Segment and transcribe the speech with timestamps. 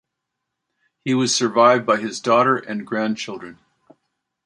[1.05, 3.59] He was survived by his daughter and grandchildren.